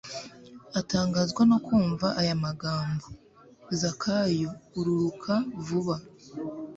[0.79, 3.07] atangazwa no kumva aya magambo
[3.79, 5.33] “Zakayo ururuka
[5.65, 5.95] vuba,